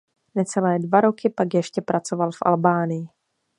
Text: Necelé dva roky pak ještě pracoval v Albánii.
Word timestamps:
Necelé 0.35 0.79
dva 0.79 1.01
roky 1.01 1.29
pak 1.29 1.53
ještě 1.53 1.81
pracoval 1.81 2.31
v 2.31 2.37
Albánii. 2.41 3.07